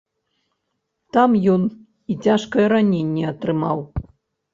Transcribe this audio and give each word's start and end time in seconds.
Там 1.17 1.35
ён 1.55 1.61
і 2.13 2.15
цяжкае 2.29 2.65
раненне 2.73 3.23
атрымаў. 3.33 3.79